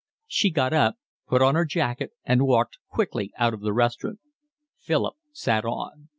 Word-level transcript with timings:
She 0.25 0.49
got 0.49 0.73
up, 0.73 0.95
put 1.27 1.43
on 1.43 1.53
her 1.53 1.63
jacket, 1.63 2.13
and 2.25 2.47
walked 2.47 2.79
quickly 2.89 3.31
out 3.37 3.53
of 3.53 3.61
the 3.61 3.71
restaurant. 3.71 4.17
Philip 4.79 5.13
sat 5.31 5.63
on. 5.63 6.09